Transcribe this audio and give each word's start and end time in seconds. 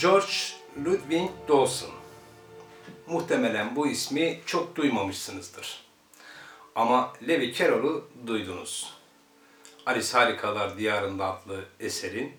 George 0.00 0.32
Ludwig 0.84 1.30
Dawson. 1.48 1.90
Muhtemelen 3.06 3.76
bu 3.76 3.86
ismi 3.86 4.40
çok 4.46 4.76
duymamışsınızdır. 4.76 5.84
Ama 6.74 7.12
Levi 7.28 7.54
Carroll'u 7.54 8.08
duydunuz. 8.26 8.94
Alice 9.86 10.12
Harikalar 10.12 10.78
Diyarında 10.78 11.24
adlı 11.24 11.64
eserin 11.80 12.32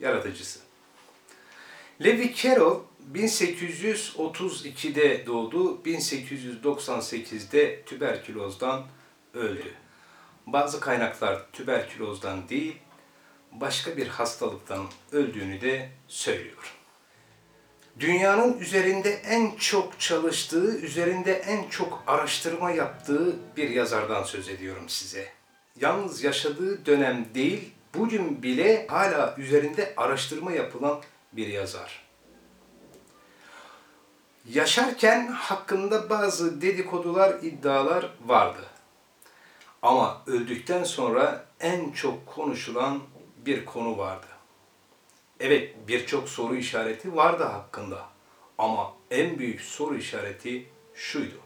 yaratıcısı. 0.00 0.60
Levi 2.04 2.34
Carroll 2.34 2.80
1832'de 3.14 5.26
doğdu, 5.26 5.80
1898'de 5.84 7.82
tüberkülozdan 7.82 8.86
öldü. 9.34 9.74
Bazı 10.46 10.80
kaynaklar 10.80 11.52
tüberkülozdan 11.52 12.48
değil, 12.48 12.76
başka 13.52 13.96
bir 13.96 14.08
hastalıktan 14.08 14.86
öldüğünü 15.12 15.60
de 15.60 15.90
söylüyor. 16.08 16.79
Dünyanın 18.00 18.58
üzerinde 18.58 19.10
en 19.10 19.50
çok 19.56 20.00
çalıştığı, 20.00 20.78
üzerinde 20.78 21.32
en 21.32 21.68
çok 21.68 22.02
araştırma 22.06 22.70
yaptığı 22.70 23.36
bir 23.56 23.70
yazardan 23.70 24.22
söz 24.22 24.48
ediyorum 24.48 24.88
size. 24.88 25.28
Yalnız 25.80 26.24
yaşadığı 26.24 26.86
dönem 26.86 27.26
değil, 27.34 27.70
bugün 27.94 28.42
bile 28.42 28.86
hala 28.86 29.34
üzerinde 29.38 29.94
araştırma 29.96 30.52
yapılan 30.52 31.00
bir 31.32 31.46
yazar. 31.46 32.02
Yaşarken 34.48 35.26
hakkında 35.26 36.10
bazı 36.10 36.62
dedikodular, 36.62 37.34
iddialar 37.42 38.10
vardı. 38.26 38.66
Ama 39.82 40.22
öldükten 40.26 40.84
sonra 40.84 41.44
en 41.60 41.90
çok 41.90 42.26
konuşulan 42.26 43.00
bir 43.46 43.64
konu 43.64 43.98
vardı. 43.98 44.29
Evet 45.40 45.74
birçok 45.88 46.28
soru 46.28 46.56
işareti 46.56 47.16
vardı 47.16 47.44
hakkında. 47.44 48.08
Ama 48.58 48.94
en 49.10 49.38
büyük 49.38 49.60
soru 49.60 49.96
işareti 49.96 50.66
şuydu. 50.94 51.40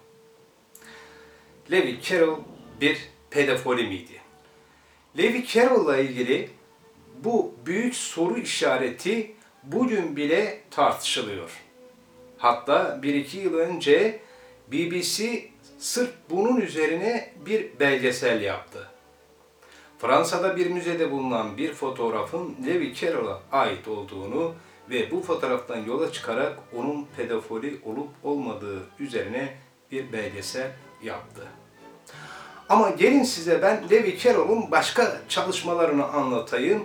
Levi 1.70 2.02
Carroll 2.02 2.40
bir 2.80 3.08
pedofili 3.30 3.86
miydi? 3.86 4.20
Levi 5.18 5.46
Carroll'la 5.46 5.96
ilgili 5.96 6.50
bu 7.24 7.54
büyük 7.66 7.94
soru 7.94 8.38
işareti 8.38 9.34
bugün 9.62 10.16
bile 10.16 10.60
tartışılıyor. 10.70 11.50
Hatta 12.38 13.02
bir 13.02 13.14
iki 13.14 13.38
yıl 13.38 13.54
önce 13.54 14.20
BBC 14.72 15.44
sırf 15.78 16.10
bunun 16.30 16.60
üzerine 16.60 17.32
bir 17.46 17.80
belgesel 17.80 18.42
yaptı. 18.42 18.93
Fransa'da 20.04 20.56
bir 20.56 20.66
müzede 20.66 21.10
bulunan 21.10 21.56
bir 21.56 21.72
fotoğrafın 21.72 22.56
Levi 22.66 22.94
Carroll'a 22.94 23.40
ait 23.52 23.88
olduğunu 23.88 24.54
ve 24.90 25.10
bu 25.10 25.20
fotoğraftan 25.20 25.84
yola 25.84 26.12
çıkarak 26.12 26.58
onun 26.76 27.06
pedofili 27.16 27.80
olup 27.84 28.08
olmadığı 28.22 28.82
üzerine 28.98 29.54
bir 29.92 30.12
belgesel 30.12 30.70
yaptı. 31.02 31.42
Ama 32.68 32.90
gelin 32.90 33.22
size 33.22 33.62
ben 33.62 33.84
Levi 33.90 34.18
Carroll'un 34.18 34.70
başka 34.70 35.20
çalışmalarını 35.28 36.06
anlatayım. 36.06 36.84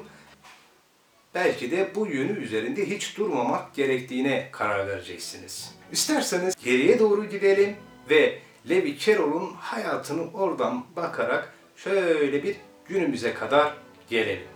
Belki 1.36 1.72
de 1.72 1.92
bu 1.96 2.08
yönü 2.08 2.32
üzerinde 2.32 2.90
hiç 2.90 3.18
durmamak 3.18 3.76
gerektiğine 3.76 4.50
karar 4.52 4.88
vereceksiniz. 4.88 5.76
İsterseniz 5.92 6.56
geriye 6.64 7.00
doğru 7.00 7.26
gidelim 7.26 7.76
ve 8.10 8.40
Levi 8.70 9.00
Carroll'un 9.00 9.54
hayatını 9.54 10.32
oradan 10.34 10.86
bakarak 10.96 11.54
şöyle 11.76 12.44
bir 12.44 12.56
günümüze 12.90 13.34
kadar 13.34 13.74
gelelim. 14.10 14.48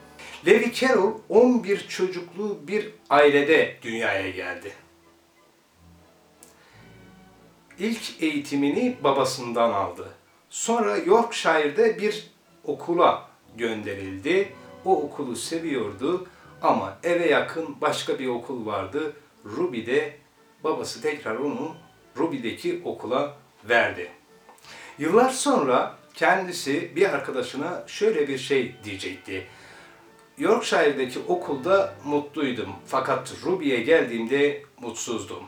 Levi 0.46 0.74
Carroll 0.74 1.14
11 1.30 1.88
çocuklu 1.88 2.60
bir 2.68 2.90
ailede 3.10 3.78
dünyaya 3.82 4.30
geldi. 4.30 4.72
İlk 7.80 8.24
eğitimini 8.24 8.98
babasından 9.04 9.74
aldı. 9.74 10.14
Sonra 10.50 10.98
Yorkshire'de 10.98 11.98
bir 12.02 12.32
okula 12.64 13.30
gönderildi. 13.58 14.54
O 14.86 15.02
okulu 15.02 15.36
seviyordu 15.36 16.28
ama 16.62 16.98
eve 17.04 17.30
yakın 17.30 17.82
başka 17.82 18.20
bir 18.20 18.28
okul 18.28 18.66
vardı. 18.66 19.14
Ruby'de 19.46 20.18
babası 20.64 21.02
tekrar 21.02 21.36
onu 21.36 21.76
Ruby'deki 22.18 22.82
okula 22.86 23.36
verdi. 23.70 24.12
Yıllar 25.00 25.30
sonra 25.30 25.96
kendisi 26.14 26.96
bir 26.96 27.14
arkadaşına 27.14 27.84
şöyle 27.88 28.28
bir 28.28 28.38
şey 28.38 28.76
diyecekti. 28.84 29.48
Yorkshire'deki 30.38 31.20
okulda 31.20 31.96
mutluydum 32.06 32.70
fakat 32.88 33.34
Ruby'ye 33.46 33.82
geldiğimde 33.82 34.64
mutsuzdum. 34.82 35.44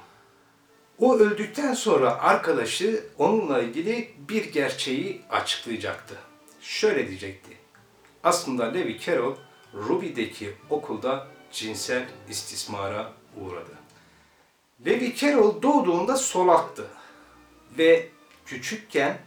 O 0.99 1.17
öldükten 1.17 1.73
sonra 1.73 2.19
arkadaşı 2.19 3.03
onunla 3.17 3.61
ilgili 3.61 4.09
bir 4.29 4.45
gerçeği 4.45 5.21
açıklayacaktı. 5.29 6.15
Şöyle 6.61 7.07
diyecekti. 7.07 7.51
Aslında 8.23 8.65
Levi 8.65 8.99
Carroll 8.99 9.35
Ruby'deki 9.73 10.53
okulda 10.69 11.27
cinsel 11.51 12.05
istismara 12.29 13.13
uğradı. 13.41 13.71
Levi 14.85 15.15
Carroll 15.15 15.61
doğduğunda 15.61 16.17
solaktı 16.17 16.87
ve 17.77 18.09
küçükken 18.45 19.17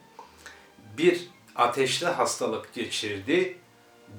bir 0.99 1.29
ateşli 1.57 2.07
hastalık 2.07 2.75
geçirdi, 2.75 3.57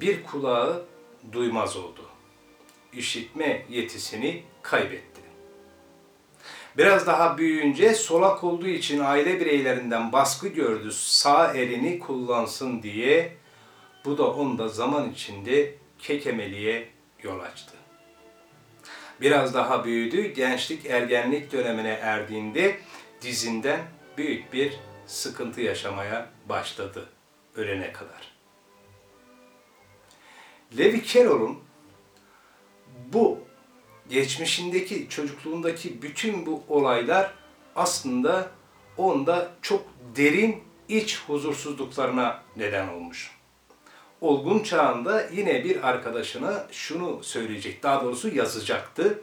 bir 0.01 0.23
kulağı 0.23 0.85
duymaz 1.31 1.78
oldu. 1.78 2.01
İşitme 2.94 3.66
yetisini 3.69 4.44
kaybetti. 4.62 5.22
Biraz 6.78 7.07
daha 7.07 7.38
büyüyünce 7.38 7.94
solak 7.94 8.44
olduğu 8.44 8.67
için 8.67 9.00
aile 9.00 9.40
bireylerinden 9.40 10.12
baskı 10.12 10.47
gördü 10.47 10.91
sağ 10.91 11.53
elini 11.53 12.00
kullansın 12.00 12.84
diye. 12.84 13.38
Bu 14.06 14.17
da 14.17 14.28
onda 14.34 14.67
zaman 14.67 15.11
içinde 15.11 15.75
kekemeliğe 16.00 16.88
yol 17.23 17.40
açtı. 17.40 17.73
Biraz 19.22 19.53
daha 19.53 19.85
büyüdü, 19.85 20.34
gençlik 20.34 20.85
ergenlik 20.85 21.51
dönemine 21.51 21.90
erdiğinde 21.90 22.78
dizinden 23.22 23.79
büyük 24.17 24.53
bir 24.53 24.73
sıkıntı 25.09 25.62
yaşamaya 25.62 26.30
başladı 26.50 27.09
ölene 27.56 27.92
kadar. 27.92 28.31
Levi 30.78 31.06
Carroll'un 31.06 31.59
bu 33.14 33.40
geçmişindeki, 34.09 35.09
çocukluğundaki 35.09 36.02
bütün 36.02 36.46
bu 36.46 36.64
olaylar 36.68 37.34
aslında 37.75 38.52
onda 38.97 39.52
çok 39.62 39.86
derin 40.16 40.64
iç 40.88 41.22
huzursuzluklarına 41.28 42.44
neden 42.56 42.88
olmuş. 42.88 43.31
Olgun 44.22 44.64
çağında 44.64 45.30
yine 45.31 45.64
bir 45.64 45.88
arkadaşına 45.90 46.68
şunu 46.72 47.24
söyleyecek, 47.24 47.84
daha 47.84 48.03
doğrusu 48.03 48.36
yazacaktı. 48.36 49.22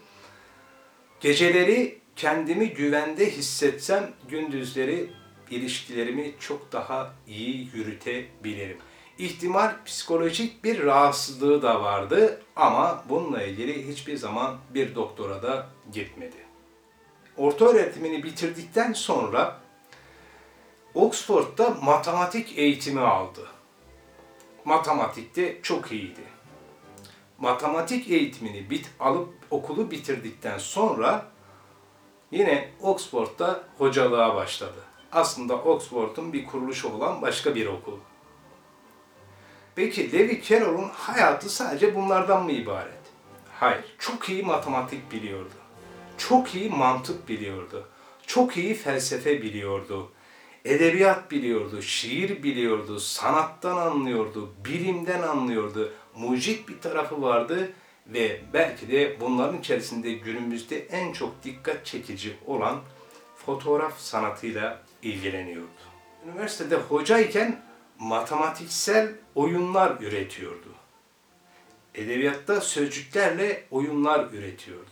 Geceleri 1.21 1.99
kendimi 2.17 2.69
güvende 2.71 3.31
hissetsem 3.31 4.13
gündüzleri 4.29 5.11
ilişkilerimi 5.53 6.35
çok 6.41 6.73
daha 6.73 7.13
iyi 7.27 7.69
yürütebilirim. 7.75 8.79
İhtimal 9.19 9.85
psikolojik 9.85 10.65
bir 10.65 10.85
rahatsızlığı 10.85 11.63
da 11.63 11.83
vardı 11.83 12.43
ama 12.57 13.05
bununla 13.09 13.43
ilgili 13.43 13.89
hiçbir 13.89 14.17
zaman 14.17 14.57
bir 14.75 14.95
doktora 14.95 15.43
da 15.43 15.67
gitmedi. 15.93 16.37
Orta 17.37 17.65
öğretimini 17.65 18.23
bitirdikten 18.23 18.93
sonra 18.93 19.61
Oxford'da 20.95 21.71
matematik 21.83 22.59
eğitimi 22.59 23.01
aldı. 23.01 23.47
Matematikte 24.65 25.63
çok 25.63 25.93
iyiydi. 25.93 26.21
Matematik 27.39 28.11
eğitimini 28.11 28.71
bit 28.71 28.91
alıp 29.01 29.35
okulu 29.51 29.91
bitirdikten 29.91 30.59
sonra 30.59 31.27
yine 32.31 32.71
Oxford'da 32.81 33.65
hocalığa 33.79 34.35
başladı 34.35 34.87
aslında 35.17 35.55
Oxford'un 35.55 36.33
bir 36.33 36.47
kuruluşu 36.47 36.93
olan 36.93 37.23
başka 37.23 37.55
bir 37.55 37.67
okul. 37.67 37.99
Peki 39.75 40.13
Levi 40.13 40.43
Carroll'un 40.43 40.89
hayatı 40.89 41.51
sadece 41.51 41.95
bunlardan 41.95 42.45
mı 42.45 42.53
ibaret? 42.53 42.93
Hayır, 43.61 43.85
çok 43.99 44.29
iyi 44.29 44.43
matematik 44.43 45.13
biliyordu. 45.13 45.55
Çok 46.19 46.55
iyi 46.55 46.71
mantık 46.71 47.29
biliyordu. 47.29 47.89
Çok 48.27 48.57
iyi 48.57 48.75
felsefe 48.75 49.43
biliyordu. 49.43 50.11
Edebiyat 50.65 51.31
biliyordu, 51.31 51.83
şiir 51.83 52.43
biliyordu, 52.43 53.01
sanattan 53.01 53.77
anlıyordu, 53.77 54.51
bilimden 54.65 55.23
anlıyordu. 55.23 55.93
Mucit 56.17 56.69
bir 56.69 56.81
tarafı 56.81 57.23
vardı 57.23 57.73
ve 58.07 58.41
belki 58.53 58.91
de 58.91 59.21
bunların 59.21 59.59
içerisinde 59.59 60.13
günümüzde 60.13 60.79
en 60.79 61.13
çok 61.13 61.45
dikkat 61.45 61.87
çekici 61.87 62.37
olan 62.47 62.81
fotoğraf 63.47 63.99
sanatıyla 63.99 64.86
ilgileniyordu. 65.03 65.69
Üniversitede 66.25 66.77
hocayken 66.77 67.61
matematiksel 67.99 69.09
oyunlar 69.35 70.01
üretiyordu. 70.01 70.75
Edebiyatta 71.95 72.61
sözcüklerle 72.61 73.65
oyunlar 73.71 74.33
üretiyordu. 74.33 74.91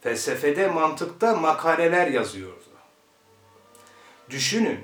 felsefede, 0.00 0.68
mantıkta 0.68 1.36
makaleler 1.36 2.06
yazıyordu. 2.06 2.64
Düşünün, 4.30 4.78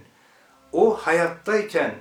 o 0.73 0.95
hayattayken 0.95 1.95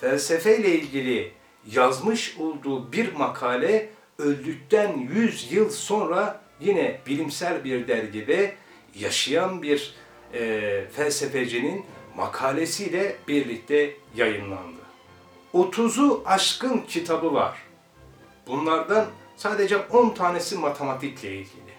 felsefeyle 0.00 0.74
ilgili 0.74 1.32
yazmış 1.66 2.36
olduğu 2.38 2.92
bir 2.92 3.12
makale 3.12 3.90
öldükten 4.18 5.08
100 5.14 5.52
yıl 5.52 5.70
sonra 5.70 6.40
yine 6.60 7.00
bilimsel 7.06 7.64
bir 7.64 7.88
dergide 7.88 8.54
yaşayan 8.94 9.62
bir 9.62 9.94
e, 10.34 10.84
felsefecinin 10.92 11.86
makalesiyle 12.16 13.16
birlikte 13.28 13.96
yayınlandı. 14.16 14.82
30'u 15.54 16.22
aşkın 16.26 16.78
kitabı 16.78 17.34
var. 17.34 17.58
Bunlardan 18.46 19.06
sadece 19.36 19.76
10 19.76 20.10
tanesi 20.10 20.58
matematikle 20.58 21.32
ilgili. 21.32 21.72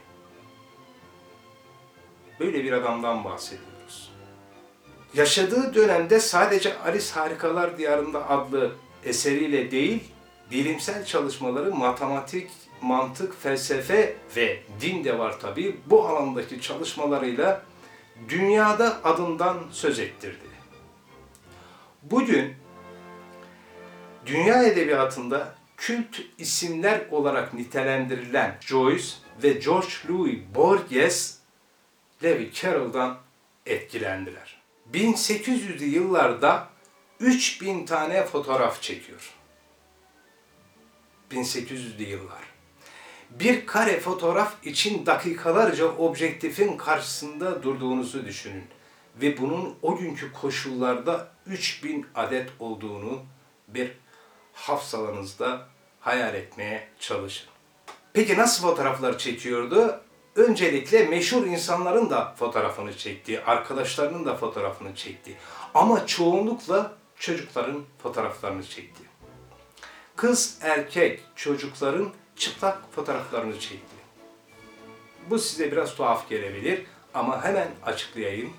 Böyle 2.39 2.63
bir 2.63 2.71
adamdan 2.71 3.23
bahsediyoruz. 3.23 4.11
Yaşadığı 5.13 5.75
dönemde 5.75 6.19
sadece 6.19 6.79
Alice 6.79 7.13
Harikalar 7.13 7.77
Diyarında 7.77 8.29
adlı 8.29 8.71
eseriyle 9.05 9.71
değil, 9.71 10.03
bilimsel 10.51 11.05
çalışmaları 11.05 11.75
matematik, 11.75 12.51
mantık, 12.81 13.41
felsefe 13.43 14.15
ve 14.35 14.59
din 14.81 15.03
de 15.03 15.19
var 15.19 15.39
tabii. 15.39 15.75
Bu 15.85 16.07
alandaki 16.07 16.61
çalışmalarıyla 16.61 17.61
dünyada 18.29 19.03
adından 19.03 19.63
söz 19.71 19.99
ettirdi. 19.99 20.53
Bugün 22.03 22.55
dünya 24.25 24.63
edebiyatında 24.63 25.55
kült 25.77 26.21
isimler 26.37 27.01
olarak 27.11 27.53
nitelendirilen 27.53 28.57
Joyce 28.61 29.07
ve 29.43 29.53
George 29.53 29.93
Louis 30.09 30.39
Borges, 30.55 31.37
Lewis 32.23 32.61
Carroll'dan 32.61 33.17
etkilendiler. 33.65 34.61
1800'lü 34.93 35.83
yıllarda 35.83 36.69
3000 37.19 37.85
tane 37.85 38.25
fotoğraf 38.25 38.81
çekiyor. 38.81 39.33
1800'lü 41.31 42.03
yıllar. 42.03 42.52
Bir 43.39 43.65
kare 43.65 43.99
fotoğraf 43.99 44.65
için 44.65 45.05
dakikalarca 45.05 45.85
objektifin 45.85 46.77
karşısında 46.77 47.63
durduğunuzu 47.63 48.25
düşünün. 48.25 48.63
Ve 49.21 49.37
bunun 49.37 49.75
o 49.81 49.97
günkü 49.97 50.33
koşullarda 50.33 51.27
3000 51.45 52.05
adet 52.15 52.49
olduğunu 52.59 53.21
bir 53.67 53.91
hafsalanızda 54.53 55.67
hayal 55.99 56.35
etmeye 56.35 56.87
çalışın. 56.99 57.47
Peki 58.13 58.37
nasıl 58.37 58.67
fotoğraflar 58.67 59.17
çekiyordu? 59.17 60.01
Öncelikle 60.35 61.07
meşhur 61.07 61.45
insanların 61.45 62.09
da 62.09 62.35
fotoğrafını 62.39 62.97
çekti, 62.97 63.43
arkadaşlarının 63.43 64.25
da 64.25 64.35
fotoğrafını 64.35 64.95
çekti. 64.95 65.37
Ama 65.73 66.07
çoğunlukla 66.07 66.93
çocukların 67.19 67.83
fotoğraflarını 68.03 68.63
çekti. 68.63 69.03
Kız, 70.15 70.57
erkek, 70.61 71.21
çocukların 71.35 72.13
çıplak 72.35 72.93
fotoğraflarını 72.95 73.59
çekti. 73.59 73.95
Bu 75.29 75.39
size 75.39 75.71
biraz 75.71 75.95
tuhaf 75.95 76.29
gelebilir 76.29 76.85
ama 77.13 77.43
hemen 77.43 77.67
açıklayayım. 77.85 78.53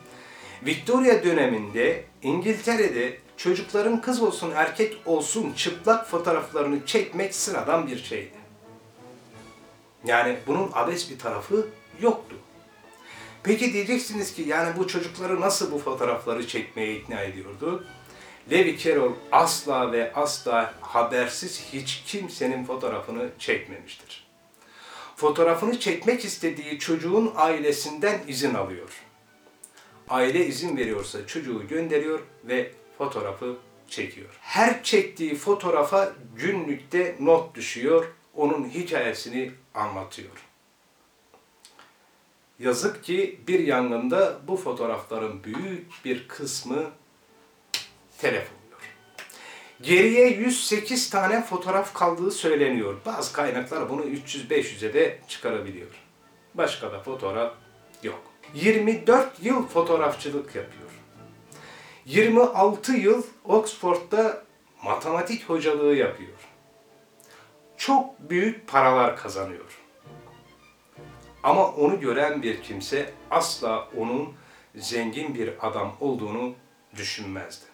Victoria 0.63 1.25
döneminde 1.25 2.05
İngiltere'de 2.23 3.19
çocukların 3.37 4.01
kız 4.01 4.23
olsun 4.23 4.53
erkek 4.55 4.97
olsun 5.07 5.53
çıplak 5.53 6.11
fotoğraflarını 6.11 6.87
çekmek 6.87 7.35
sıradan 7.35 7.87
bir 7.87 8.05
şeydi. 8.05 8.45
Yani 10.05 10.37
bunun 10.47 10.71
abes 10.73 11.11
bir 11.11 11.19
tarafı 11.19 11.67
yoktu. 12.01 12.37
Peki 13.43 13.73
diyeceksiniz 13.73 14.35
ki 14.35 14.43
yani 14.43 14.77
bu 14.79 14.89
çocukları 14.89 15.41
nasıl 15.41 15.73
bu 15.73 15.79
fotoğrafları 15.79 16.47
çekmeye 16.47 16.97
ikna 16.97 17.21
ediyordu? 17.21 17.85
Levi 18.51 18.79
Carroll 18.79 19.13
asla 19.33 19.93
ve 19.93 20.13
asla 20.15 20.75
habersiz 20.81 21.65
hiç 21.73 22.03
kimsenin 22.07 22.65
fotoğrafını 22.65 23.29
çekmemiştir. 23.39 24.27
Fotoğrafını 25.17 25.81
çekmek 25.81 26.25
istediği 26.25 26.79
çocuğun 26.79 27.33
ailesinden 27.37 28.21
izin 28.29 28.55
alıyor. 28.55 28.91
Aile 30.09 30.47
izin 30.47 30.77
veriyorsa 30.77 31.27
çocuğu 31.27 31.69
gönderiyor 31.69 32.21
ve 32.45 32.73
fotoğrafı 32.99 33.57
çekiyor. 33.89 34.39
Her 34.41 34.83
çektiği 34.83 35.35
fotoğrafa 35.35 36.13
günlükte 36.37 37.17
not 37.21 37.55
düşüyor, 37.55 38.07
onun 38.35 38.69
hikayesini 38.69 39.51
anlatıyor. 39.75 40.45
Yazık 42.59 43.05
ki 43.05 43.41
bir 43.49 43.61
yangında 43.61 44.39
bu 44.49 44.57
fotoğrafların 44.57 45.45
büyük 45.45 45.87
bir 46.05 46.29
kısmı 46.29 46.91
telef 48.25 48.49
oluyor. 48.51 48.81
Geriye 49.83 50.29
108 50.29 51.11
tane 51.11 51.43
fotoğraf 51.43 51.95
kaldığı 51.95 52.31
söyleniyor. 52.31 52.97
Bazı 53.07 53.33
kaynaklar 53.33 53.91
bunu 53.91 54.05
300-500'e 54.05 54.95
de 54.95 55.19
çıkarabiliyor. 55.29 55.91
Başka 56.55 56.93
da 56.93 57.01
fotoğraf 57.01 57.53
yok. 58.03 58.21
24 58.55 59.43
yıl 59.43 59.69
fotoğrafçılık 59.69 60.55
yapıyor. 60.55 60.91
26 62.05 62.93
yıl 62.93 63.23
Oxford'da 63.45 64.43
matematik 64.83 65.49
hocalığı 65.49 65.95
yapıyor. 65.95 66.39
Çok 67.77 68.31
büyük 68.31 68.69
paralar 68.69 69.17
kazanıyor. 69.17 69.81
Ama 71.43 71.69
onu 71.69 72.01
gören 72.01 72.43
bir 72.43 72.63
kimse 72.63 73.13
asla 73.31 73.89
onun 73.99 74.35
zengin 74.75 75.35
bir 75.35 75.69
adam 75.69 75.97
olduğunu 76.01 76.55
düşünmezdi. 76.97 77.74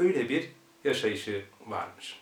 Öyle 0.00 0.28
bir 0.28 0.50
yaşayışı 0.84 1.44
varmış. 1.66 2.20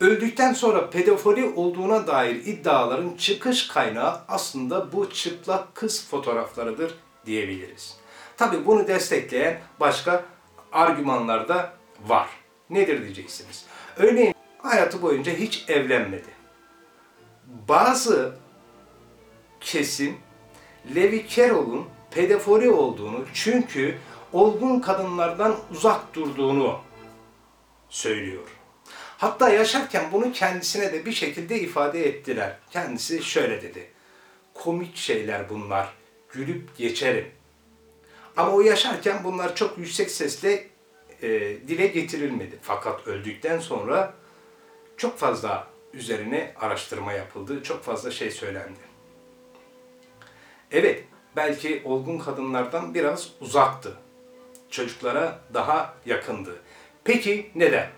Öldükten 0.00 0.52
sonra 0.52 0.90
pedofili 0.90 1.44
olduğuna 1.44 2.06
dair 2.06 2.34
iddiaların 2.34 3.16
çıkış 3.16 3.68
kaynağı 3.68 4.20
aslında 4.28 4.92
bu 4.92 5.10
çıplak 5.10 5.74
kız 5.74 6.08
fotoğraflarıdır 6.08 6.94
diyebiliriz. 7.26 7.96
Tabi 8.36 8.66
bunu 8.66 8.88
destekleyen 8.88 9.60
başka 9.80 10.24
argümanlar 10.72 11.48
da 11.48 11.72
var. 12.06 12.28
Nedir 12.70 13.02
diyeceksiniz. 13.02 13.66
Örneğin 13.96 14.34
hayatı 14.58 15.02
boyunca 15.02 15.32
hiç 15.32 15.64
evlenmedi. 15.68 16.36
Bazı 17.68 18.36
kesim 19.60 20.16
Levi 20.94 21.28
Carroll'un 21.28 21.86
pedofili 22.10 22.70
olduğunu 22.70 23.24
çünkü 23.34 23.98
olgun 24.32 24.80
kadınlardan 24.80 25.56
uzak 25.70 26.14
durduğunu 26.14 26.85
söylüyor. 27.88 28.48
Hatta 29.18 29.50
yaşarken 29.50 30.12
bunu 30.12 30.32
kendisine 30.32 30.92
de 30.92 31.06
bir 31.06 31.12
şekilde 31.12 31.60
ifade 31.60 32.08
ettiler. 32.08 32.56
Kendisi 32.70 33.22
şöyle 33.22 33.62
dedi. 33.62 33.90
Komik 34.54 34.96
şeyler 34.96 35.48
bunlar. 35.48 35.92
Gülüp 36.32 36.76
geçerim. 36.76 37.30
Ama 38.36 38.52
o 38.52 38.60
yaşarken 38.60 39.24
bunlar 39.24 39.56
çok 39.56 39.78
yüksek 39.78 40.10
sesle 40.10 40.66
e, 41.22 41.28
dile 41.68 41.86
getirilmedi. 41.86 42.58
Fakat 42.62 43.06
öldükten 43.06 43.58
sonra 43.58 44.14
çok 44.96 45.18
fazla 45.18 45.66
üzerine 45.92 46.54
araştırma 46.60 47.12
yapıldı. 47.12 47.62
Çok 47.62 47.84
fazla 47.84 48.10
şey 48.10 48.30
söylendi. 48.30 48.80
Evet, 50.72 51.04
belki 51.36 51.82
olgun 51.84 52.18
kadınlardan 52.18 52.94
biraz 52.94 53.30
uzaktı. 53.40 53.96
Çocuklara 54.70 55.38
daha 55.54 55.94
yakındı. 56.06 56.56
Peki 57.06 57.50
neden? 57.54 57.88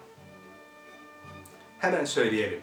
Hemen 1.79 2.05
söyleyelim. 2.05 2.61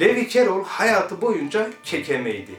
Levi 0.00 0.28
Carroll 0.28 0.64
hayatı 0.64 1.20
boyunca 1.20 1.70
kekemeydi. 1.84 2.52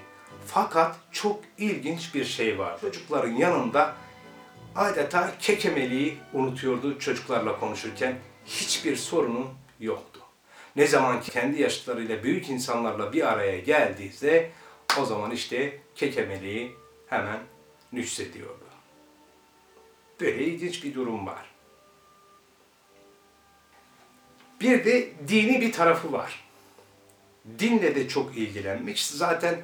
Fakat 0.46 0.96
çok 1.12 1.39
ilginç 1.58 2.15
bir 2.15 2.25
şey 2.25 2.60
var. 2.60 2.81
Çocukların 2.81 3.31
yanında 3.31 3.96
adeta 4.75 5.34
kekemeliği 5.39 6.17
unutuyordu 6.34 7.00
çocuklarla 7.00 7.60
konuşurken. 7.60 8.15
Hiçbir 8.46 8.96
sorunu 8.96 9.48
yoktu. 9.79 10.20
Ne 10.75 10.88
zaman 10.88 11.22
ki 11.22 11.31
kendi 11.31 11.62
yaşlarıyla 11.62 12.24
büyük 12.24 12.50
insanlarla 12.50 13.13
bir 13.13 13.31
araya 13.31 13.60
geldiğinde 13.60 14.51
o 15.00 15.05
zaman 15.05 15.31
işte 15.31 15.79
kekemeliği 15.96 16.72
hemen 17.08 17.39
nüksediyordu. 17.91 18.65
Böyle 20.20 20.46
ilginç 20.46 20.84
bir 20.84 20.96
durum 20.96 21.27
var. 21.27 21.50
Bir 24.62 24.86
de 24.86 25.10
dini 25.27 25.62
bir 25.62 25.72
tarafı 25.72 26.12
var. 26.12 26.44
Dinle 27.60 27.96
de 27.96 28.08
çok 28.08 28.38
ilgilenmiş. 28.38 29.08
Zaten 29.08 29.56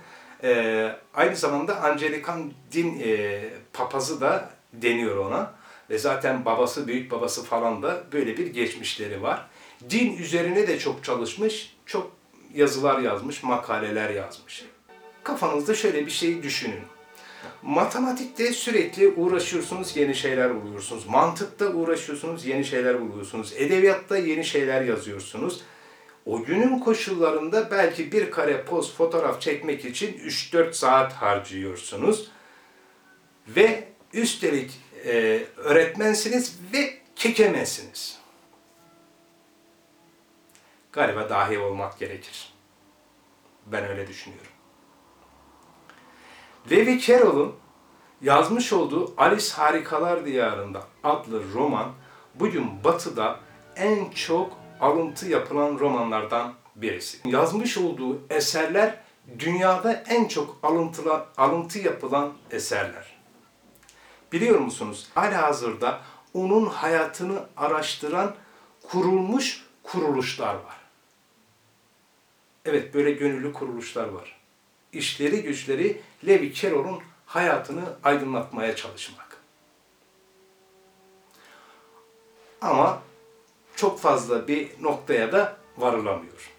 e, 0.43 0.91
aynı 1.13 1.35
zamanda 1.35 1.81
Angelikan 1.81 2.51
din 2.71 3.01
e, 3.03 3.41
papazı 3.73 4.21
da 4.21 4.49
deniyor 4.73 5.17
ona. 5.17 5.53
Ve 5.89 5.97
zaten 5.97 6.45
babası, 6.45 6.87
büyük 6.87 7.11
babası 7.11 7.43
falan 7.43 7.83
da 7.83 8.03
böyle 8.11 8.37
bir 8.37 8.47
geçmişleri 8.47 9.21
var. 9.21 9.47
Din 9.89 10.17
üzerine 10.17 10.67
de 10.67 10.79
çok 10.79 11.03
çalışmış, 11.03 11.75
çok 11.85 12.11
yazılar 12.53 12.99
yazmış, 12.99 13.43
makaleler 13.43 14.09
yazmış. 14.09 14.65
kafanızda 15.23 15.75
şöyle 15.75 16.05
bir 16.05 16.11
şey 16.11 16.43
düşünün. 16.43 16.81
Matematikte 17.61 18.53
sürekli 18.53 19.07
uğraşıyorsunuz, 19.07 19.97
yeni 19.97 20.15
şeyler 20.15 20.61
buluyorsunuz. 20.61 21.07
Mantıkta 21.07 21.67
uğraşıyorsunuz, 21.73 22.45
yeni 22.45 22.65
şeyler 22.65 23.01
buluyorsunuz. 23.01 23.53
Edebiyatta 23.57 24.17
yeni 24.17 24.45
şeyler 24.45 24.81
yazıyorsunuz. 24.81 25.61
O 26.25 26.43
günün 26.43 26.79
koşullarında 26.79 27.71
belki 27.71 28.11
bir 28.11 28.31
kare 28.31 28.63
poz 28.63 28.95
fotoğraf 28.95 29.41
çekmek 29.41 29.85
için 29.85 30.17
3-4 30.17 30.73
saat 30.73 31.13
harcıyorsunuz. 31.13 32.31
Ve 33.47 33.87
üstelik 34.13 34.71
e, 35.05 35.43
öğretmensiniz 35.57 36.59
ve 36.73 36.93
kekemezsiniz. 37.15 38.19
Galiba 40.91 41.29
dahi 41.29 41.59
olmak 41.59 41.99
gerekir. 41.99 42.53
Ben 43.65 43.87
öyle 43.87 44.07
düşünüyorum. 44.07 44.56
Levi 46.71 47.01
Carroll'un 47.01 47.55
yazmış 48.21 48.73
olduğu 48.73 49.13
Alice 49.17 49.53
Harikalar 49.53 50.25
Diyarında 50.25 50.83
adlı 51.03 51.53
roman 51.53 51.91
bugün 52.35 52.83
batıda 52.83 53.39
en 53.75 54.09
çok 54.09 54.57
alıntı 54.79 55.29
yapılan 55.29 55.79
romanlardan 55.79 56.53
birisi. 56.75 57.17
Yazmış 57.25 57.77
olduğu 57.77 58.21
eserler 58.29 58.99
dünyada 59.39 59.93
en 59.93 60.25
çok 60.27 60.57
alıntıla, 60.63 61.27
alıntı 61.37 61.79
yapılan 61.79 62.33
eserler. 62.51 63.17
Biliyor 64.31 64.59
musunuz? 64.59 65.07
Hala 65.15 65.41
hazırda 65.41 66.01
onun 66.33 66.65
hayatını 66.65 67.45
araştıran 67.57 68.35
kurulmuş 68.89 69.65
kuruluşlar 69.83 70.53
var. 70.53 70.77
Evet 72.65 72.93
böyle 72.93 73.11
gönüllü 73.11 73.53
kuruluşlar 73.53 74.07
var. 74.07 74.36
İşleri 74.93 75.43
güçleri 75.43 76.01
Levi 76.27 76.53
Carroll'un 76.53 77.01
hayatını 77.25 77.83
aydınlatmaya 78.03 78.75
çalışmak. 78.75 79.37
Ama 82.61 83.01
çok 83.75 83.99
fazla 83.99 84.47
bir 84.47 84.69
noktaya 84.81 85.31
da 85.31 85.57
varılamıyor. 85.77 86.51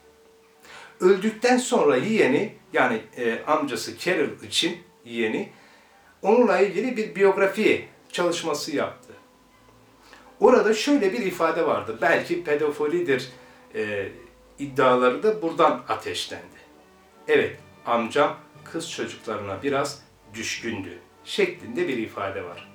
Öldükten 1.00 1.56
sonra 1.56 1.96
yeğeni 1.96 2.54
yani 2.72 3.02
e, 3.16 3.44
amcası 3.46 3.98
Carroll 3.98 4.42
için 4.42 4.78
yeğeni 5.04 5.52
onunla 6.22 6.58
ilgili 6.58 6.96
bir 6.96 7.14
biyografi 7.14 7.88
çalışması 8.12 8.76
yaptı. 8.76 9.12
Orada 10.40 10.74
şöyle 10.74 11.12
bir 11.12 11.18
ifade 11.18 11.66
vardı. 11.66 11.98
Belki 12.02 12.44
pedofilidir 12.44 13.28
e, 13.74 14.08
iddiaları 14.58 15.22
da 15.22 15.42
buradan 15.42 15.84
ateşlendi. 15.88 16.58
Evet, 17.28 17.56
amcam 17.86 18.36
kız 18.64 18.90
çocuklarına 18.90 19.62
biraz 19.62 20.02
düşkündü 20.34 20.98
şeklinde 21.24 21.88
bir 21.88 21.98
ifade 21.98 22.44
var. 22.44 22.68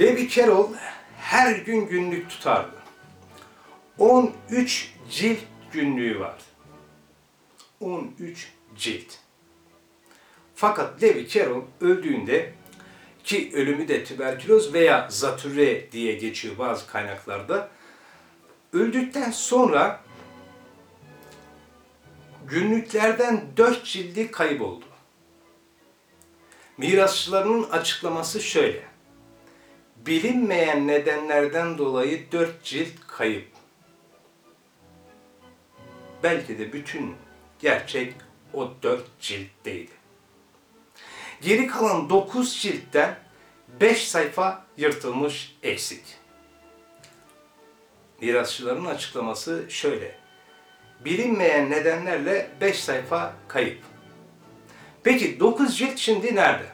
Levi 0.00 0.28
Carroll 0.28 0.72
her 1.18 1.56
gün 1.56 1.88
günlük 1.88 2.30
tutardı. 2.30 2.76
13 3.98 4.94
cilt 5.10 5.38
günlüğü 5.72 6.20
vardı. 6.20 6.42
13 7.80 8.52
cilt. 8.76 9.14
Fakat 10.54 11.02
Levi 11.02 11.28
Carroll 11.28 11.64
öldüğünde 11.80 12.52
ki 13.24 13.50
ölümü 13.54 13.88
de 13.88 14.04
tüberküloz 14.04 14.74
veya 14.74 15.06
zatürre 15.10 15.92
diye 15.92 16.14
geçiyor 16.14 16.58
bazı 16.58 16.86
kaynaklarda. 16.86 17.68
Öldükten 18.72 19.30
sonra 19.30 20.00
günlüklerden 22.46 23.44
dört 23.56 23.84
cildi 23.84 24.30
kayboldu. 24.30 24.84
Mirasçılarının 26.78 27.70
açıklaması 27.70 28.40
şöyle. 28.40 28.82
Bilinmeyen 29.96 30.86
nedenlerden 30.86 31.78
dolayı 31.78 32.32
dört 32.32 32.64
cilt 32.64 33.06
kayıp. 33.08 33.48
Belki 36.22 36.58
de 36.58 36.72
bütün 36.72 37.16
gerçek 37.58 38.14
o 38.52 38.70
dört 38.82 39.20
ciltteydi. 39.20 39.92
Geri 41.40 41.66
kalan 41.66 42.10
dokuz 42.10 42.62
ciltten 42.62 43.18
beş 43.80 44.08
sayfa 44.08 44.66
yırtılmış 44.76 45.56
eksik. 45.62 46.04
Mirasçıların 48.20 48.84
açıklaması 48.84 49.66
şöyle 49.68 50.25
bilinmeyen 51.04 51.70
nedenlerle 51.70 52.50
5 52.60 52.84
sayfa 52.84 53.34
kayıp. 53.48 53.78
Peki 55.02 55.40
9 55.40 55.78
cilt 55.78 55.98
şimdi 55.98 56.34
nerede? 56.34 56.66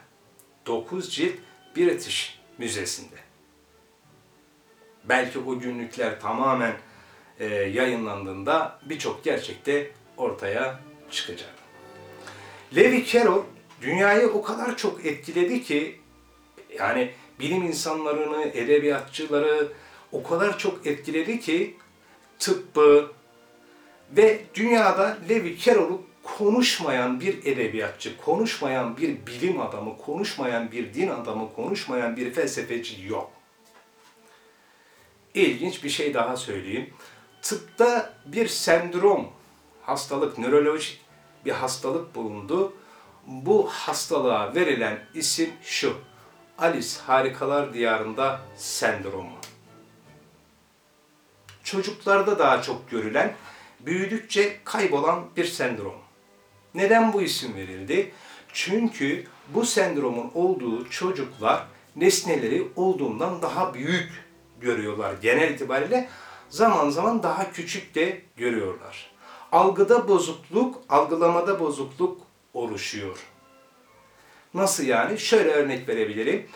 9 0.67 1.15
cilt 1.15 1.35
British 1.77 2.39
Müzesi'nde. 2.59 3.17
Belki 5.05 5.39
o 5.39 5.59
günlükler 5.59 6.21
tamamen 6.21 6.73
e, 7.41 7.47
yayınlandığında 7.55 8.81
birçok 8.83 9.25
gerçekte 9.25 9.91
ortaya 10.17 10.81
çıkacak. 11.11 11.51
Levi 12.77 13.07
Carroll 13.07 13.43
dünyayı 13.83 14.29
o 14.29 14.43
kadar 14.43 14.77
çok 14.77 15.07
etkiledi 15.07 15.63
ki 15.63 16.01
yani 16.79 17.13
bilim 17.41 17.63
insanlarını, 17.63 18.45
edebiyatçıları 18.45 19.73
o 20.13 20.23
kadar 20.23 20.59
çok 20.59 20.87
etkiledi 20.87 21.41
ki 21.41 21.77
tıbbı, 22.39 23.13
ve 24.17 24.41
dünyada 24.55 25.19
Levi 25.29 25.59
Carroll'u 25.59 26.03
konuşmayan 26.23 27.21
bir 27.21 27.47
edebiyatçı, 27.47 28.17
konuşmayan 28.17 28.97
bir 28.97 29.27
bilim 29.27 29.61
adamı, 29.61 29.99
konuşmayan 29.99 30.73
bir 30.73 30.95
din 30.95 31.09
adamı, 31.09 31.53
konuşmayan 31.55 32.17
bir 32.17 32.33
felsefeci 32.33 33.07
yok. 33.07 33.31
İlginç 35.35 35.85
bir 35.85 35.89
şey 35.89 36.15
daha 36.15 36.37
söyleyeyim. 36.37 36.95
Tıpta 37.43 38.15
bir 38.27 38.49
sendrom, 38.49 39.31
hastalık, 39.83 40.39
nörolojik 40.39 41.01
bir 41.45 41.53
hastalık 41.53 42.15
bulundu. 42.15 42.73
Bu 43.27 43.69
hastalığa 43.71 44.55
verilen 44.55 44.99
isim 45.15 45.51
şu. 45.63 45.97
Alice 46.59 46.99
Harikalar 47.07 47.75
Diyarında 47.75 48.41
sendromu. 48.57 49.39
Çocuklarda 51.65 52.39
daha 52.39 52.63
çok 52.63 52.91
görülen 52.91 53.35
büyüdükçe 53.87 54.57
kaybolan 54.65 55.25
bir 55.37 55.45
sendrom. 55.45 55.95
Neden 56.75 57.13
bu 57.13 57.23
isim 57.23 57.55
verildi? 57.55 58.13
Çünkü 58.53 59.25
bu 59.55 59.67
sendromun 59.67 60.31
olduğu 60.35 60.91
çocuklar 60.91 61.67
nesneleri 61.97 62.69
olduğundan 62.77 63.43
daha 63.43 63.75
büyük 63.75 64.11
görüyorlar. 64.61 65.15
Genel 65.23 65.51
itibariyle 65.51 66.09
zaman 66.49 66.91
zaman 66.91 67.23
daha 67.23 67.53
küçük 67.53 67.95
de 67.95 68.23
görüyorlar. 68.37 69.11
Algıda 69.53 70.09
bozukluk, 70.09 70.83
algılamada 70.89 71.61
bozukluk 71.61 72.21
oluşuyor. 72.55 73.19
Nasıl 74.55 74.85
yani? 74.85 75.19
Şöyle 75.19 75.51
örnek 75.51 75.89
verebilirim 75.89 76.47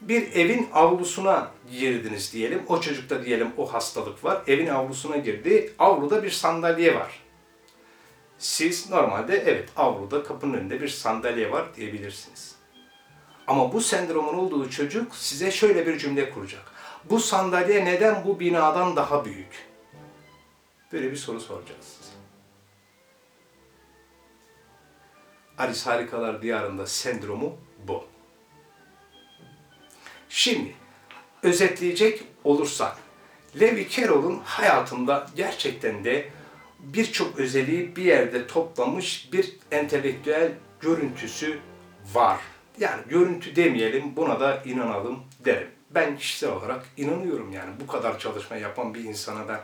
bir 0.00 0.32
evin 0.32 0.68
avlusuna 0.72 1.50
girdiniz 1.70 2.32
diyelim. 2.32 2.62
O 2.68 2.80
çocukta 2.80 3.24
diyelim 3.24 3.52
o 3.56 3.72
hastalık 3.72 4.24
var. 4.24 4.42
Evin 4.46 4.66
avlusuna 4.66 5.16
girdi. 5.16 5.72
Avluda 5.78 6.22
bir 6.22 6.30
sandalye 6.30 6.94
var. 6.94 7.20
Siz 8.38 8.90
normalde 8.90 9.36
evet 9.46 9.68
avluda 9.76 10.22
kapının 10.22 10.54
önünde 10.54 10.80
bir 10.80 10.88
sandalye 10.88 11.52
var 11.52 11.74
diyebilirsiniz. 11.76 12.54
Ama 13.46 13.72
bu 13.72 13.80
sendromun 13.80 14.34
olduğu 14.34 14.70
çocuk 14.70 15.14
size 15.14 15.50
şöyle 15.50 15.86
bir 15.86 15.98
cümle 15.98 16.30
kuracak. 16.30 16.62
Bu 17.04 17.20
sandalye 17.20 17.84
neden 17.84 18.24
bu 18.24 18.40
binadan 18.40 18.96
daha 18.96 19.24
büyük? 19.24 19.68
Böyle 20.92 21.10
bir 21.10 21.16
soru 21.16 21.40
soracağız 21.40 21.84
size. 22.00 22.16
Alice 25.58 25.80
Harikalar 25.84 26.42
Diyarında 26.42 26.86
sendromu 26.86 27.56
bu. 27.88 28.04
Şimdi 30.30 30.74
özetleyecek 31.42 32.22
olursak 32.44 32.96
Levi 33.60 33.88
Carroll'un 33.88 34.40
hayatında 34.44 35.26
gerçekten 35.36 36.04
de 36.04 36.28
birçok 36.78 37.38
özelliği 37.38 37.96
bir 37.96 38.04
yerde 38.04 38.46
toplamış 38.46 39.28
bir 39.32 39.56
entelektüel 39.70 40.52
görüntüsü 40.80 41.58
var. 42.14 42.38
Yani 42.78 43.02
görüntü 43.08 43.56
demeyelim 43.56 44.16
buna 44.16 44.40
da 44.40 44.62
inanalım 44.64 45.18
derim. 45.44 45.68
Ben 45.90 46.18
kişisel 46.18 46.50
olarak 46.50 46.86
inanıyorum 46.96 47.52
yani 47.52 47.70
bu 47.80 47.86
kadar 47.86 48.18
çalışma 48.18 48.56
yapan 48.56 48.94
bir 48.94 49.04
insana 49.04 49.48
ben 49.48 49.60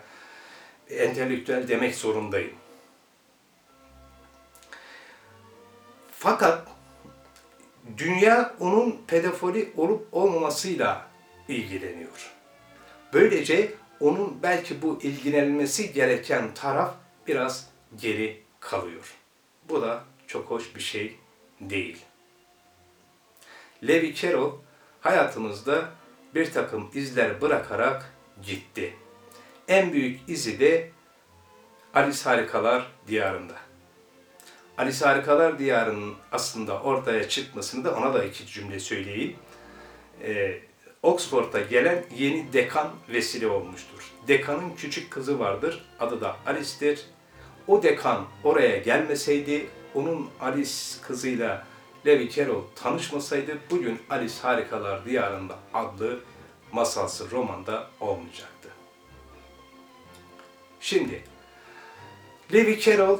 entelektüel 0.96 1.68
demek 1.68 1.94
zorundayım. 1.94 2.52
Fakat 6.12 6.75
dünya 7.98 8.54
onun 8.60 8.98
pedofili 9.06 9.72
olup 9.76 10.08
olmamasıyla 10.12 11.06
ilgileniyor. 11.48 12.32
Böylece 13.12 13.72
onun 14.00 14.42
belki 14.42 14.82
bu 14.82 14.98
ilgilenmesi 15.02 15.92
gereken 15.92 16.54
taraf 16.54 16.94
biraz 17.26 17.70
geri 18.00 18.42
kalıyor. 18.60 19.14
Bu 19.68 19.82
da 19.82 20.04
çok 20.26 20.50
hoş 20.50 20.74
bir 20.74 20.80
şey 20.80 21.16
değil. 21.60 22.04
Levi 23.88 24.14
Carroll 24.14 24.52
hayatımızda 25.00 25.90
bir 26.34 26.52
takım 26.52 26.90
izler 26.94 27.40
bırakarak 27.40 28.12
gitti. 28.42 28.96
En 29.68 29.92
büyük 29.92 30.20
izi 30.28 30.60
de 30.60 30.90
Alice 31.94 32.22
Harikalar 32.24 32.92
Diyarı'nda. 33.06 33.65
Alice 34.78 35.04
Harikalar 35.04 35.58
Diyarı'nın 35.58 36.14
aslında 36.32 36.80
ortaya 36.80 37.28
çıkmasını 37.28 37.84
da 37.84 37.94
ona 37.94 38.14
da 38.14 38.24
iki 38.24 38.46
cümle 38.46 38.80
söyleyeyim. 38.80 39.36
Ee, 40.22 40.58
Oxford'a 41.02 41.60
gelen 41.60 42.04
yeni 42.16 42.52
dekan 42.52 42.90
vesile 43.08 43.46
olmuştur. 43.46 44.12
Dekanın 44.28 44.74
küçük 44.76 45.10
kızı 45.10 45.38
vardır, 45.38 45.84
adı 46.00 46.20
da 46.20 46.36
Alice'dir. 46.46 47.06
O 47.66 47.82
dekan 47.82 48.24
oraya 48.44 48.76
gelmeseydi, 48.76 49.66
onun 49.94 50.30
Alice 50.40 50.72
kızıyla 51.02 51.66
Levi 52.06 52.30
Carroll 52.30 52.62
tanışmasaydı 52.74 53.58
bugün 53.70 54.00
Alice 54.10 54.34
Harikalar 54.42 55.04
Diyarı'nda 55.04 55.58
adlı 55.74 56.20
masalsı 56.72 57.30
romanda 57.30 57.86
olmayacaktı. 58.00 58.68
Şimdi 60.80 61.24
Levi 62.52 62.80
Carroll 62.80 63.18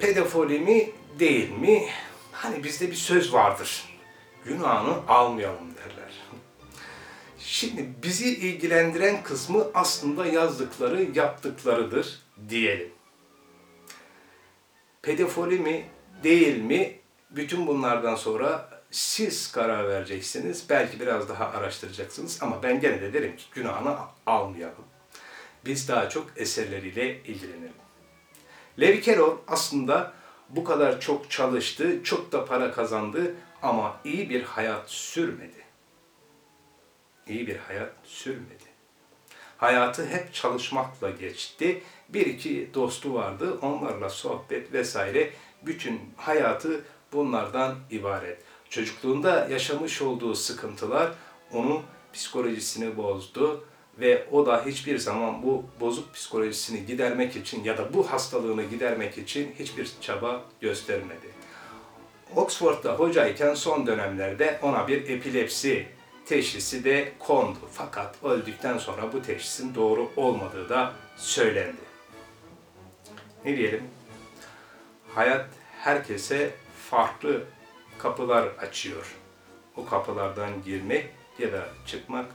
pedofili 0.00 0.58
mi 0.58 0.90
değil 1.18 1.50
mi? 1.50 1.88
Hani 2.32 2.64
bizde 2.64 2.90
bir 2.90 2.96
söz 2.96 3.32
vardır. 3.32 3.84
Günahını 4.44 5.08
almayalım 5.08 5.74
derler. 5.76 6.12
Şimdi 7.38 7.88
bizi 8.02 8.28
ilgilendiren 8.28 9.22
kısmı 9.22 9.66
aslında 9.74 10.26
yazdıkları, 10.26 11.08
yaptıklarıdır 11.14 12.22
diyelim. 12.48 12.90
Pedofili 15.02 15.58
mi, 15.58 15.84
değil 16.22 16.62
mi? 16.62 17.00
Bütün 17.30 17.66
bunlardan 17.66 18.14
sonra 18.14 18.70
siz 18.90 19.52
karar 19.52 19.88
vereceksiniz. 19.88 20.64
Belki 20.70 21.00
biraz 21.00 21.28
daha 21.28 21.44
araştıracaksınız 21.44 22.42
ama 22.42 22.62
ben 22.62 22.80
gene 22.80 23.00
de 23.00 23.12
derim 23.12 23.36
ki 23.36 23.44
günahını 23.54 23.96
almayalım. 24.26 24.84
Biz 25.64 25.88
daha 25.88 26.08
çok 26.08 26.26
eserleriyle 26.36 27.22
ilgilenelim. 27.22 27.85
Levi 28.80 29.02
Carroll 29.02 29.36
aslında 29.48 30.12
bu 30.48 30.64
kadar 30.64 31.00
çok 31.00 31.30
çalıştı, 31.30 32.02
çok 32.04 32.32
da 32.32 32.44
para 32.44 32.72
kazandı 32.72 33.34
ama 33.62 34.00
iyi 34.04 34.30
bir 34.30 34.42
hayat 34.42 34.90
sürmedi. 34.90 35.64
İyi 37.26 37.46
bir 37.46 37.56
hayat 37.56 37.92
sürmedi. 38.04 38.64
Hayatı 39.58 40.06
hep 40.06 40.34
çalışmakla 40.34 41.10
geçti. 41.10 41.82
Bir 42.08 42.26
iki 42.26 42.70
dostu 42.74 43.14
vardı, 43.14 43.58
onlarla 43.62 44.10
sohbet 44.10 44.72
vesaire. 44.72 45.30
Bütün 45.62 46.00
hayatı 46.16 46.84
bunlardan 47.12 47.76
ibaret. 47.90 48.42
Çocukluğunda 48.70 49.48
yaşamış 49.50 50.02
olduğu 50.02 50.34
sıkıntılar 50.34 51.12
onun 51.52 51.82
psikolojisini 52.12 52.96
bozdu 52.96 53.64
ve 54.00 54.26
o 54.32 54.46
da 54.46 54.66
hiçbir 54.66 54.98
zaman 54.98 55.42
bu 55.42 55.64
bozuk 55.80 56.14
psikolojisini 56.14 56.86
gidermek 56.86 57.36
için 57.36 57.64
ya 57.64 57.78
da 57.78 57.94
bu 57.94 58.12
hastalığını 58.12 58.62
gidermek 58.62 59.18
için 59.18 59.54
hiçbir 59.58 59.90
çaba 60.00 60.44
göstermedi. 60.60 61.36
Oxford'da 62.36 62.92
hocayken 62.92 63.54
son 63.54 63.86
dönemlerde 63.86 64.58
ona 64.62 64.88
bir 64.88 65.08
epilepsi 65.08 65.86
teşhisi 66.26 66.84
de 66.84 67.12
kondu. 67.18 67.58
Fakat 67.72 68.24
öldükten 68.24 68.78
sonra 68.78 69.12
bu 69.12 69.22
teşhisin 69.22 69.74
doğru 69.74 70.10
olmadığı 70.16 70.68
da 70.68 70.92
söylendi. 71.16 71.86
Ne 73.44 73.56
diyelim? 73.56 73.82
Hayat 75.14 75.46
herkese 75.78 76.50
farklı 76.90 77.44
kapılar 77.98 78.46
açıyor. 78.46 79.16
O 79.76 79.86
kapılardan 79.86 80.62
girmek 80.64 81.06
ya 81.38 81.52
da 81.52 81.68
çıkmak 81.86 82.26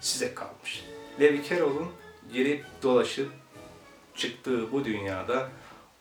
size 0.00 0.34
kalmış. 0.34 0.84
Levi 1.20 1.48
Carroll'un 1.48 1.88
girip 2.32 2.64
dolaşıp 2.82 3.32
çıktığı 4.14 4.72
bu 4.72 4.84
dünyada 4.84 5.48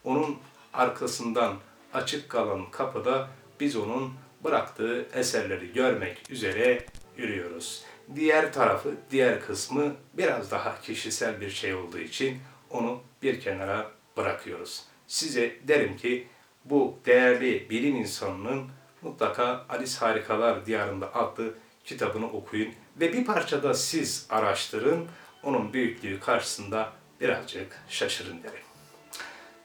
onun 0.03 0.37
arkasından 0.73 1.57
açık 1.93 2.29
kalan 2.29 2.71
kapıda 2.71 3.27
biz 3.59 3.75
onun 3.75 4.13
bıraktığı 4.43 5.07
eserleri 5.13 5.73
görmek 5.73 6.31
üzere 6.31 6.85
yürüyoruz. 7.17 7.83
Diğer 8.15 8.53
tarafı, 8.53 8.95
diğer 9.11 9.41
kısmı 9.41 9.95
biraz 10.13 10.51
daha 10.51 10.81
kişisel 10.81 11.41
bir 11.41 11.49
şey 11.49 11.73
olduğu 11.73 11.99
için 11.99 12.37
onu 12.69 13.01
bir 13.23 13.41
kenara 13.41 13.91
bırakıyoruz. 14.17 14.83
Size 15.07 15.55
derim 15.67 15.97
ki 15.97 16.27
bu 16.65 16.99
değerli 17.05 17.69
bilim 17.69 17.95
insanının 17.95 18.67
mutlaka 19.01 19.65
Alice 19.69 19.97
Harikalar 19.97 20.65
Diyarında 20.65 21.15
adlı 21.15 21.53
kitabını 21.85 22.31
okuyun 22.31 22.73
ve 22.99 23.13
bir 23.13 23.25
parçada 23.25 23.73
siz 23.73 24.25
araştırın. 24.29 25.07
Onun 25.43 25.73
büyüklüğü 25.73 26.19
karşısında 26.19 26.91
birazcık 27.21 27.81
şaşırın 27.89 28.43
derim. 28.43 28.67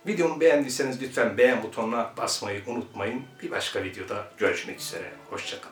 Videomu 0.07 0.41
beğendiyseniz 0.41 1.03
lütfen 1.03 1.39
beğen 1.39 1.63
butonuna 1.63 2.13
basmayı 2.17 2.63
unutmayın. 2.67 3.23
Bir 3.43 3.51
başka 3.51 3.85
videoda 3.85 4.27
görüşmek 4.39 4.81
üzere. 4.81 5.13
Hoşçakalın. 5.31 5.72